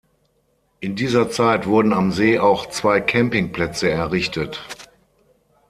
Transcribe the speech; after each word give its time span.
In 0.79 0.95
dieser 0.95 1.29
Zeit 1.29 1.67
wurden 1.67 1.93
am 1.93 2.11
See 2.11 2.39
auch 2.39 2.67
zwei 2.71 3.01
Camping-Plätze 3.01 3.87
errichtet. 3.91 4.63